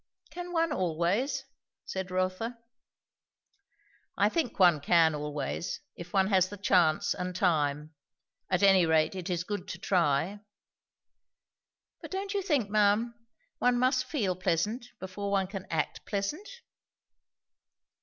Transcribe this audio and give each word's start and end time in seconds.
'""Can 0.33 0.51
one, 0.51 0.71
always?" 0.73 1.45
said 1.85 2.09
Rotha. 2.09 2.57
"I 4.17 4.29
think 4.29 4.57
one 4.57 4.79
can 4.79 5.13
always 5.13 5.79
if 5.95 6.11
one 6.11 6.25
has 6.29 6.49
the 6.49 6.57
chance 6.57 7.13
and 7.13 7.35
time. 7.35 7.93
At 8.49 8.63
any 8.63 8.87
rate, 8.87 9.13
it 9.13 9.29
is 9.29 9.43
good 9.43 9.67
to 9.67 9.77
try." 9.77 10.39
"But 12.01 12.09
don't 12.09 12.33
you 12.33 12.41
think, 12.41 12.67
ma'am, 12.67 13.13
one 13.59 13.77
must 13.77 14.05
feel 14.05 14.35
pleasant, 14.35 14.87
before 14.99 15.29
one 15.29 15.45
can 15.45 15.67
act 15.69 16.03
pleasant?" 16.07 16.49